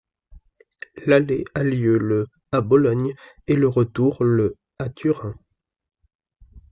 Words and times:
L'aller 1.05 1.45
a 1.53 1.61
lieu 1.63 1.99
le 1.99 2.25
à 2.51 2.61
Bologne 2.61 3.13
et 3.45 3.53
le 3.53 3.67
retour 3.67 4.23
le 4.23 4.57
à 4.79 4.89
Turin. 4.89 5.35